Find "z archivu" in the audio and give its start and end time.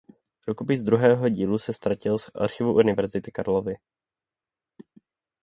2.17-2.73